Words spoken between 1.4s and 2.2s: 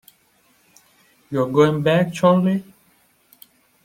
going back,